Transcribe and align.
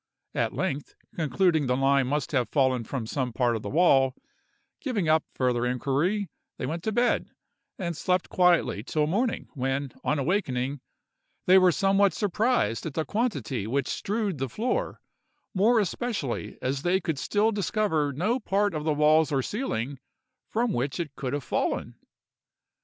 At 0.33 0.55
length, 0.55 0.95
concluding 1.13 1.67
the 1.67 1.77
lime 1.77 2.07
must 2.07 2.31
have 2.31 2.49
fallen 2.49 2.83
from 2.85 3.05
some 3.05 3.31
part 3.31 3.55
of 3.55 3.61
the 3.61 3.69
wall, 3.69 4.15
giving 4.79 5.07
up 5.07 5.23
further 5.35 5.63
inquiry, 5.63 6.27
they 6.57 6.65
went 6.65 6.81
to 6.85 6.91
bed, 6.91 7.29
and 7.77 7.95
slept 7.95 8.27
quietly 8.27 8.81
till 8.83 9.05
morning, 9.05 9.49
when, 9.53 9.91
on 10.03 10.17
awaking, 10.17 10.81
they 11.45 11.59
were 11.59 11.71
somewhat 11.71 12.13
surprised 12.13 12.87
at 12.87 12.95
the 12.95 13.05
quantity 13.05 13.67
which 13.67 13.87
strewed 13.87 14.39
the 14.39 14.49
floor, 14.49 14.99
more 15.53 15.79
especially 15.79 16.57
as 16.63 16.81
they 16.81 16.99
could 16.99 17.19
still 17.19 17.51
discover 17.51 18.11
no 18.11 18.39
part 18.39 18.73
of 18.73 18.83
the 18.83 18.95
walls 18.95 19.31
or 19.31 19.43
ceiling 19.43 19.99
from 20.49 20.73
which 20.73 20.99
it 20.99 21.15
could 21.15 21.33
have 21.33 21.43
fallen. 21.43 21.93